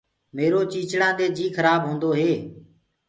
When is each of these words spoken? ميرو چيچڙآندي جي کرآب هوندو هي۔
ميرو 0.35 0.61
چيچڙآندي 0.71 1.27
جي 1.37 1.45
کرآب 1.55 1.81
هوندو 1.87 2.09
هي۔ 2.19 2.33